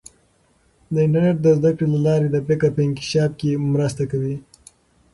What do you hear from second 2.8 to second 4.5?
انکشاف کې مرسته کوي.